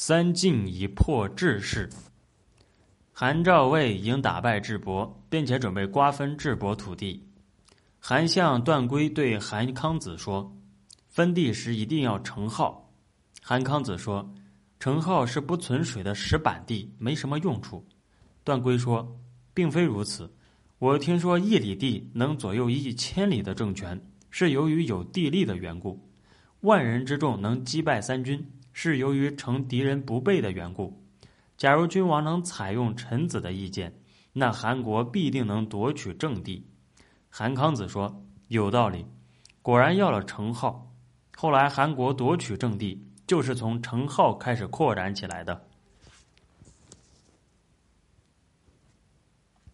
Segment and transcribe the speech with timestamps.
[0.00, 1.90] 三晋已破智氏。
[3.12, 7.28] 韩赵魏已经打败智伯，并且准备瓜分智伯土地。
[7.98, 10.56] 韩相段圭对韩康子说
[11.10, 12.88] ：“分地时一定要成号。”
[13.42, 14.32] 韩康子说
[14.78, 17.84] ：“成号是不存水的石板地，没什么用处。”
[18.44, 19.20] 段圭说
[19.52, 20.32] ：“并非如此。
[20.78, 25.98] 我听说一里地能左右一千里的政权，是由于有地利的缘故；
[26.60, 28.48] 万人之众能击败三军。”
[28.80, 31.02] 是由于成敌人不备的缘故。
[31.56, 33.92] 假如君王能采用臣子的意见，
[34.32, 36.64] 那韩国必定能夺取政地。
[37.28, 39.04] 韩康子说：“有道理。”
[39.62, 40.94] 果然要了成号。
[41.36, 45.66] 后来韩国夺取政地，就是从成号开始扩展起来的。